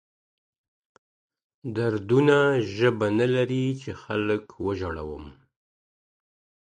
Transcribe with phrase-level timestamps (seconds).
[1.75, 2.37] دردونه
[2.75, 5.25] ژبه نه لري چي خلک وژړوم.